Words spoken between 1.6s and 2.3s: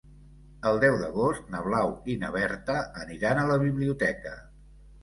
Blau i